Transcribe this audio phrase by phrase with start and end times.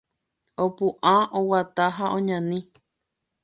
[0.63, 2.59] Opu'ã, oguata ha oñani.